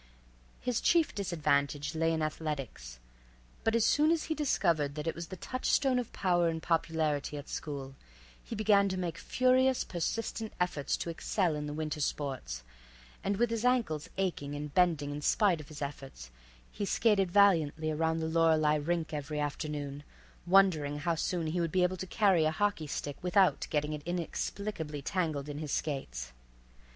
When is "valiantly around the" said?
17.29-18.27